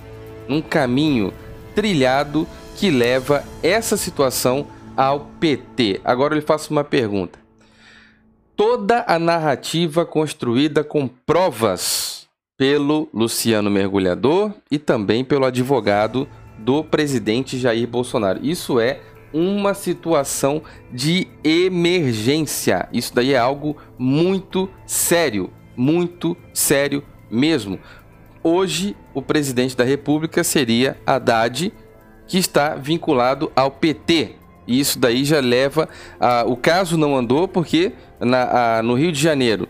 um 0.49 0.61
caminho 0.61 1.33
trilhado 1.75 2.47
que 2.77 2.91
leva 2.91 3.45
essa 3.62 3.97
situação 3.97 4.67
ao 4.97 5.21
PT. 5.41 6.00
Agora 6.05 6.35
eu 6.35 6.39
lhe 6.41 6.45
faço 6.45 6.73
uma 6.73 6.85
pergunta. 6.85 7.39
Toda 8.57 9.05
a 9.07 9.19
narrativa 9.19 10.05
construída 10.05 10.85
com 10.85 11.09
provas 11.09 12.29
pelo 12.59 13.09
Luciano 13.15 13.71
Mergulhador 13.71 14.53
e 14.71 14.79
também 14.79 15.25
pelo 15.25 15.47
advogado 15.47 16.29
do 16.59 16.85
presidente 16.85 17.59
Jair 17.59 17.89
Bolsonaro. 17.89 18.41
Isso 18.43 18.79
é 18.79 19.00
uma 19.33 19.73
situação 19.73 20.62
de 20.93 21.27
emergência. 21.43 22.89
Isso 22.93 23.15
daí 23.15 23.33
é 23.33 23.39
algo 23.39 23.77
muito 23.99 24.69
sério, 24.87 25.50
muito 25.75 26.37
sério 26.53 27.03
mesmo. 27.31 27.79
Hoje, 28.42 28.97
o 29.12 29.20
presidente 29.20 29.76
da 29.76 29.85
República 29.85 30.42
seria 30.42 30.97
Haddad, 31.06 31.73
que 32.26 32.38
está 32.38 32.75
vinculado 32.75 33.52
ao 33.54 33.70
PT. 33.70 34.37
E 34.66 34.78
isso 34.78 34.99
daí 34.99 35.25
já 35.25 35.40
leva 35.40 35.88
a. 36.18 36.44
O 36.47 36.56
caso 36.56 36.97
não 36.97 37.16
andou 37.16 37.47
porque 37.49 37.92
na, 38.18 38.78
a, 38.78 38.82
no 38.82 38.94
Rio 38.94 39.12
de 39.12 39.20
Janeiro 39.20 39.68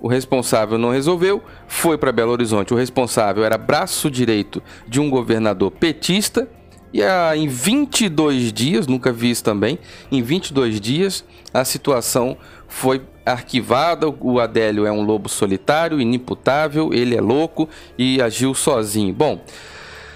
o 0.00 0.08
responsável 0.08 0.76
não 0.76 0.90
resolveu, 0.90 1.40
foi 1.68 1.96
para 1.96 2.10
Belo 2.10 2.32
Horizonte. 2.32 2.74
O 2.74 2.76
responsável 2.76 3.44
era 3.44 3.56
braço 3.56 4.10
direito 4.10 4.60
de 4.86 5.00
um 5.00 5.08
governador 5.08 5.70
petista. 5.70 6.48
E 6.92 7.02
a, 7.02 7.36
em 7.36 7.48
22 7.48 8.52
dias, 8.52 8.86
nunca 8.86 9.12
vi 9.12 9.30
isso 9.30 9.44
também, 9.44 9.78
em 10.10 10.20
22 10.20 10.80
dias 10.80 11.24
a 11.54 11.64
situação 11.64 12.36
foi 12.68 13.00
arquivada. 13.24 14.08
O 14.08 14.40
Adélio 14.40 14.86
é 14.86 14.92
um 14.92 15.02
lobo 15.02 15.28
solitário, 15.28 16.00
inimputável, 16.00 16.92
ele 16.92 17.16
é 17.16 17.20
louco 17.20 17.68
e 17.98 18.20
agiu 18.20 18.54
sozinho. 18.54 19.12
Bom, 19.14 19.40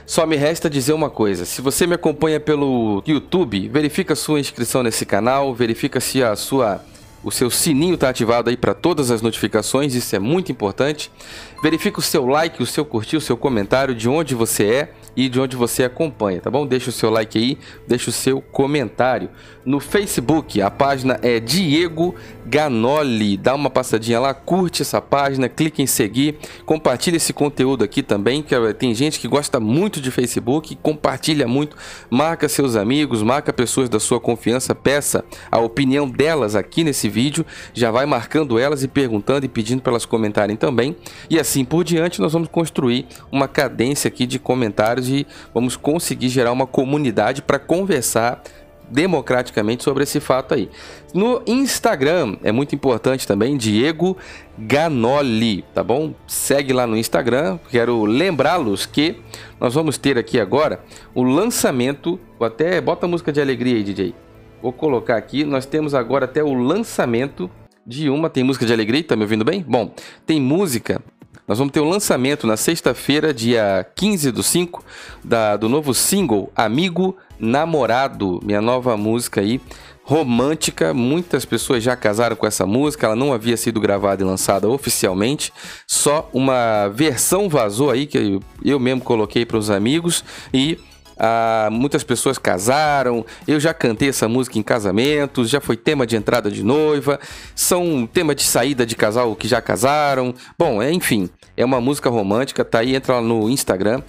só 0.06 0.24
me 0.26 0.36
resta 0.36 0.70
dizer 0.70 0.92
uma 0.92 1.10
coisa: 1.10 1.44
se 1.44 1.60
você 1.60 1.86
me 1.86 1.94
acompanha 1.94 2.38
pelo 2.38 3.02
YouTube, 3.06 3.68
verifica 3.68 4.14
sua 4.14 4.40
inscrição 4.40 4.82
nesse 4.82 5.04
canal, 5.04 5.54
verifica 5.54 6.00
se 6.00 6.22
a 6.22 6.36
sua 6.36 6.80
o 7.24 7.30
seu 7.32 7.50
sininho 7.50 7.96
está 7.96 8.08
ativado 8.08 8.48
aí 8.48 8.56
para 8.56 8.72
todas 8.72 9.10
as 9.10 9.20
notificações, 9.20 9.96
isso 9.96 10.14
é 10.14 10.18
muito 10.20 10.52
importante. 10.52 11.10
Verifica 11.60 11.98
o 11.98 12.02
seu 12.02 12.24
like, 12.24 12.62
o 12.62 12.66
seu 12.66 12.84
curtir, 12.84 13.16
o 13.16 13.20
seu 13.20 13.36
comentário, 13.36 13.96
de 13.96 14.08
onde 14.08 14.32
você 14.32 14.64
é 14.64 14.92
e 15.16 15.28
de 15.28 15.40
onde 15.40 15.56
você 15.56 15.84
acompanha, 15.84 16.40
tá 16.40 16.50
bom? 16.50 16.66
Deixa 16.66 16.90
o 16.90 16.92
seu 16.92 17.10
like 17.10 17.38
aí, 17.38 17.58
deixa 17.88 18.10
o 18.10 18.12
seu 18.12 18.40
comentário. 18.40 19.30
No 19.64 19.80
Facebook, 19.80 20.60
a 20.62 20.70
página 20.70 21.18
é 21.22 21.40
Diego 21.40 22.14
Ganoli. 22.46 23.36
Dá 23.36 23.54
uma 23.54 23.68
passadinha 23.68 24.20
lá, 24.20 24.32
curte 24.32 24.82
essa 24.82 25.00
página, 25.00 25.48
clique 25.48 25.82
em 25.82 25.86
seguir, 25.86 26.38
compartilha 26.64 27.16
esse 27.16 27.32
conteúdo 27.32 27.82
aqui 27.82 28.02
também, 28.02 28.42
que 28.42 28.54
tem 28.74 28.94
gente 28.94 29.18
que 29.18 29.26
gosta 29.26 29.58
muito 29.58 30.00
de 30.00 30.10
Facebook, 30.10 30.76
compartilha 30.76 31.48
muito, 31.48 31.76
marca 32.08 32.48
seus 32.48 32.76
amigos, 32.76 33.22
marca 33.22 33.52
pessoas 33.52 33.88
da 33.88 33.98
sua 33.98 34.20
confiança, 34.20 34.74
peça 34.74 35.24
a 35.50 35.58
opinião 35.58 36.08
delas 36.08 36.54
aqui 36.54 36.84
nesse 36.84 37.08
vídeo, 37.08 37.44
já 37.74 37.90
vai 37.90 38.06
marcando 38.06 38.58
elas 38.58 38.84
e 38.84 38.88
perguntando 38.88 39.46
e 39.46 39.48
pedindo 39.48 39.82
para 39.82 39.92
elas 39.92 40.04
comentarem 40.04 40.54
também. 40.56 40.94
E 41.28 41.40
assim 41.40 41.64
por 41.64 41.82
diante, 41.82 42.20
nós 42.20 42.32
vamos 42.32 42.48
construir 42.48 43.06
uma 43.32 43.48
cadência 43.48 44.06
aqui 44.06 44.26
de 44.26 44.38
comentários 44.38 45.05
e 45.08 45.26
vamos 45.52 45.76
conseguir 45.76 46.28
gerar 46.28 46.52
uma 46.52 46.66
comunidade 46.66 47.42
para 47.42 47.58
conversar 47.58 48.42
democraticamente 48.88 49.82
sobre 49.82 50.04
esse 50.04 50.20
fato 50.20 50.54
aí. 50.54 50.70
No 51.12 51.42
Instagram 51.46 52.36
é 52.42 52.52
muito 52.52 52.74
importante 52.74 53.26
também, 53.26 53.56
Diego 53.56 54.16
Ganoli, 54.58 55.62
tá 55.74 55.82
bom? 55.82 56.14
Segue 56.26 56.72
lá 56.72 56.86
no 56.86 56.96
Instagram. 56.96 57.58
Quero 57.70 58.04
lembrá-los 58.04 58.86
que 58.86 59.16
nós 59.60 59.74
vamos 59.74 59.98
ter 59.98 60.18
aqui 60.18 60.38
agora 60.38 60.80
o 61.14 61.22
lançamento. 61.22 62.20
Vou 62.38 62.46
até 62.46 62.80
bota 62.80 63.06
a 63.06 63.08
música 63.08 63.32
de 63.32 63.40
alegria 63.40 63.76
aí, 63.76 63.82
DJ. 63.82 64.14
Vou 64.62 64.72
colocar 64.72 65.16
aqui. 65.16 65.44
Nós 65.44 65.66
temos 65.66 65.94
agora 65.94 66.24
até 66.24 66.42
o 66.42 66.54
lançamento 66.54 67.50
de 67.86 68.08
uma. 68.10 68.28
Tem 68.30 68.44
música 68.44 68.66
de 68.66 68.72
alegria? 68.72 69.02
Tá 69.02 69.16
me 69.16 69.22
ouvindo 69.22 69.44
bem? 69.44 69.64
Bom, 69.66 69.92
tem 70.24 70.40
música 70.40 71.02
nós 71.46 71.58
vamos 71.58 71.72
ter 71.72 71.80
o 71.80 71.84
lançamento 71.84 72.44
na 72.46 72.56
sexta-feira, 72.56 73.32
dia 73.32 73.86
15 73.94 74.32
do 74.32 74.42
5, 74.42 74.84
da, 75.22 75.56
do 75.56 75.68
novo 75.68 75.94
single 75.94 76.50
Amigo 76.56 77.16
Namorado, 77.38 78.40
minha 78.42 78.60
nova 78.60 78.96
música 78.96 79.40
aí, 79.40 79.60
romântica. 80.02 80.92
Muitas 80.92 81.44
pessoas 81.44 81.84
já 81.84 81.94
casaram 81.94 82.34
com 82.34 82.46
essa 82.46 82.66
música, 82.66 83.06
ela 83.06 83.14
não 83.14 83.32
havia 83.32 83.56
sido 83.56 83.80
gravada 83.80 84.22
e 84.22 84.26
lançada 84.26 84.68
oficialmente, 84.68 85.52
só 85.86 86.28
uma 86.32 86.88
versão 86.88 87.48
vazou 87.48 87.90
aí 87.90 88.06
que 88.06 88.40
eu 88.64 88.80
mesmo 88.80 89.02
coloquei 89.02 89.46
para 89.46 89.56
os 89.56 89.70
amigos 89.70 90.24
e 90.52 90.78
ah, 91.16 91.68
muitas 91.70 92.04
pessoas 92.04 92.38
casaram, 92.38 93.24
eu 93.46 93.58
já 93.58 93.72
cantei 93.72 94.08
essa 94.08 94.28
música 94.28 94.58
em 94.58 94.62
casamentos, 94.62 95.48
já 95.48 95.60
foi 95.60 95.76
tema 95.76 96.06
de 96.06 96.16
entrada 96.16 96.50
de 96.50 96.62
noiva, 96.62 97.18
são 97.54 98.06
tema 98.06 98.34
de 98.34 98.42
saída 98.42 98.84
de 98.84 98.94
casal 98.94 99.34
que 99.34 99.48
já 99.48 99.60
casaram. 99.60 100.34
Bom, 100.58 100.82
é, 100.82 100.92
enfim, 100.92 101.30
é 101.56 101.64
uma 101.64 101.80
música 101.80 102.10
romântica, 102.10 102.64
tá 102.64 102.80
aí, 102.80 102.94
entra 102.94 103.14
lá 103.14 103.20
no 103.20 103.48
Instagram, 103.48 104.02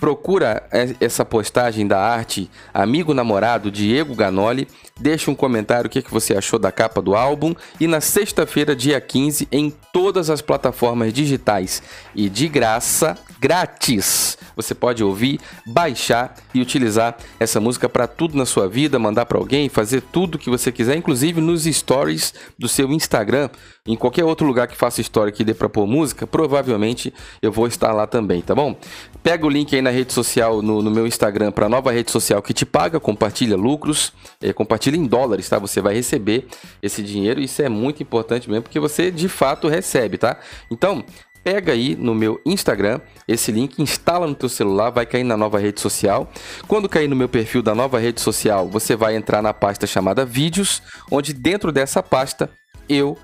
procura 0.00 0.66
essa 0.98 1.24
postagem 1.26 1.86
da 1.86 2.00
arte 2.00 2.50
Amigo 2.72 3.12
Namorado 3.12 3.70
Diego 3.70 4.14
Ganoli, 4.14 4.66
deixa 4.98 5.30
um 5.30 5.34
comentário 5.34 5.88
o 5.88 5.90
que, 5.90 6.00
que 6.00 6.10
você 6.10 6.34
achou 6.34 6.58
da 6.58 6.72
capa 6.72 7.02
do 7.02 7.14
álbum. 7.14 7.54
E 7.78 7.86
na 7.86 8.00
sexta-feira, 8.00 8.74
dia 8.74 8.98
15, 8.98 9.46
em 9.52 9.70
todas 9.92 10.30
as 10.30 10.40
plataformas 10.40 11.12
digitais 11.12 11.82
e 12.14 12.30
de 12.30 12.48
graça, 12.48 13.18
grátis. 13.38 14.38
Você 14.56 14.74
pode 14.74 15.04
ouvir, 15.04 15.40
baixar 15.66 16.34
e 16.54 16.60
utilizar 16.60 17.16
essa 17.38 17.60
música 17.60 17.88
para 17.88 18.06
tudo 18.06 18.36
na 18.36 18.46
sua 18.46 18.68
vida, 18.68 18.98
mandar 18.98 19.26
para 19.26 19.38
alguém, 19.38 19.68
fazer 19.68 20.00
tudo 20.00 20.38
que 20.38 20.50
você 20.50 20.72
quiser, 20.72 20.96
inclusive 20.96 21.40
nos 21.40 21.64
stories 21.64 22.34
do 22.58 22.68
seu 22.68 22.90
Instagram, 22.92 23.48
em 23.92 23.96
qualquer 23.96 24.24
outro 24.24 24.46
lugar 24.46 24.68
que 24.68 24.76
faça 24.76 25.00
história 25.00 25.32
que 25.32 25.44
dê 25.44 25.54
para 25.54 25.68
pôr 25.68 25.86
música, 25.86 26.26
provavelmente 26.26 27.12
eu 27.42 27.50
vou 27.50 27.66
estar 27.66 27.92
lá 27.92 28.06
também, 28.06 28.40
tá 28.40 28.54
bom? 28.54 28.76
Pega 29.22 29.46
o 29.46 29.50
link 29.50 29.74
aí 29.74 29.82
na 29.82 29.90
rede 29.90 30.12
social, 30.12 30.62
no, 30.62 30.82
no 30.82 30.90
meu 30.90 31.06
Instagram, 31.06 31.50
para 31.52 31.68
nova 31.68 31.90
rede 31.90 32.10
social 32.10 32.40
que 32.42 32.54
te 32.54 32.64
paga, 32.64 33.00
compartilha 33.00 33.56
lucros, 33.56 34.12
é, 34.40 34.52
compartilha 34.52 34.96
em 34.96 35.06
dólares, 35.06 35.48
tá? 35.48 35.58
Você 35.58 35.80
vai 35.80 35.94
receber 35.94 36.46
esse 36.82 37.02
dinheiro, 37.02 37.40
isso 37.40 37.60
é 37.62 37.68
muito 37.68 38.02
importante 38.02 38.48
mesmo, 38.48 38.62
porque 38.62 38.80
você 38.80 39.10
de 39.10 39.28
fato 39.28 39.68
recebe, 39.68 40.18
tá? 40.18 40.38
Então, 40.70 41.04
pega 41.42 41.72
aí 41.72 41.96
no 41.96 42.14
meu 42.14 42.40
Instagram 42.46 43.00
esse 43.26 43.50
link, 43.50 43.80
instala 43.80 44.26
no 44.26 44.34
teu 44.34 44.48
celular, 44.48 44.90
vai 44.90 45.06
cair 45.06 45.24
na 45.24 45.36
nova 45.36 45.58
rede 45.58 45.80
social. 45.80 46.30
Quando 46.66 46.88
cair 46.88 47.08
no 47.08 47.16
meu 47.16 47.28
perfil 47.28 47.62
da 47.62 47.74
nova 47.74 47.98
rede 47.98 48.20
social, 48.20 48.68
você 48.68 48.96
vai 48.96 49.16
entrar 49.16 49.42
na 49.42 49.54
pasta 49.54 49.86
chamada 49.86 50.24
Vídeos, 50.24 50.82
onde 51.10 51.32
dentro 51.32 51.72
dessa 51.72 52.02
pasta 52.02 52.50
eu 52.88 53.16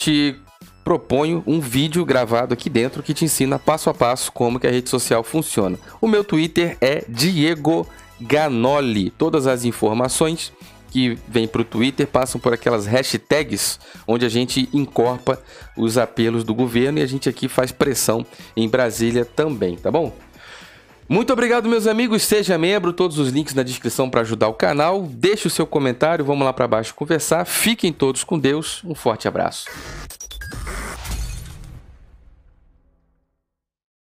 te 0.00 0.34
proponho 0.82 1.44
um 1.46 1.60
vídeo 1.60 2.04
gravado 2.06 2.54
aqui 2.54 2.70
dentro 2.70 3.02
que 3.02 3.12
te 3.12 3.26
ensina 3.26 3.58
passo 3.58 3.90
a 3.90 3.94
passo 3.94 4.32
como 4.32 4.58
que 4.58 4.66
a 4.66 4.70
rede 4.70 4.88
social 4.88 5.22
funciona. 5.22 5.78
O 6.00 6.08
meu 6.08 6.24
Twitter 6.24 6.78
é 6.80 7.04
Diego 7.06 7.86
Ganoli. 8.18 9.10
Todas 9.10 9.46
as 9.46 9.66
informações 9.66 10.52
que 10.90 11.18
vêm 11.28 11.46
para 11.46 11.60
o 11.60 11.64
Twitter 11.64 12.06
passam 12.06 12.40
por 12.40 12.54
aquelas 12.54 12.86
hashtags 12.86 13.78
onde 14.08 14.24
a 14.24 14.28
gente 14.28 14.70
encorpa 14.72 15.38
os 15.76 15.98
apelos 15.98 16.44
do 16.44 16.54
governo 16.54 16.98
e 16.98 17.02
a 17.02 17.06
gente 17.06 17.28
aqui 17.28 17.46
faz 17.46 17.70
pressão 17.70 18.24
em 18.56 18.68
Brasília 18.68 19.26
também, 19.26 19.76
tá 19.76 19.90
bom? 19.90 20.12
Muito 21.10 21.32
obrigado, 21.32 21.68
meus 21.68 21.88
amigos. 21.88 22.22
Seja 22.22 22.56
membro, 22.56 22.92
todos 22.92 23.18
os 23.18 23.30
links 23.30 23.52
na 23.52 23.64
descrição 23.64 24.08
para 24.08 24.20
ajudar 24.20 24.46
o 24.46 24.54
canal. 24.54 25.02
Deixe 25.02 25.48
o 25.48 25.50
seu 25.50 25.66
comentário, 25.66 26.24
vamos 26.24 26.44
lá 26.44 26.52
para 26.52 26.68
baixo 26.68 26.94
conversar. 26.94 27.44
Fiquem 27.44 27.92
todos 27.92 28.22
com 28.22 28.38
Deus. 28.38 28.80
Um 28.84 28.94
forte 28.94 29.26
abraço. 29.26 29.64